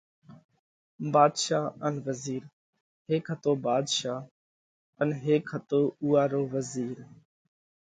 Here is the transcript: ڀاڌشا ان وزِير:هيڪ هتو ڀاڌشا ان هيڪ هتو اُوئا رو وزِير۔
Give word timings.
ڀاڌشا 1.13 1.61
ان 1.85 1.95
وزِير:هيڪ 2.05 3.23
هتو 3.31 3.51
ڀاڌشا 3.65 4.15
ان 5.01 5.09
هيڪ 5.23 5.43
هتو 5.53 5.79
اُوئا 6.03 6.23
رو 6.31 6.41
وزِير۔ 6.53 6.97